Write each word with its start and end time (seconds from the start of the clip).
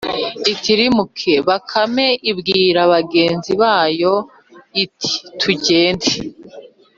itirimuke, 0.53 1.33
bakame 1.47 2.07
ibwira 2.31 2.81
bagenzi 2.93 3.51
bayo 3.61 4.15
iti 4.83 5.13
«tujyende 5.39 6.11